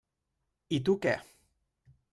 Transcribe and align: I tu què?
I 0.79 0.79
tu 0.89 0.97
què? 1.05 1.15